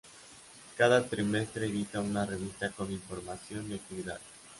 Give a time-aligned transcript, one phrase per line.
[0.77, 4.23] Cada trimestre edita una revista con información y actividades.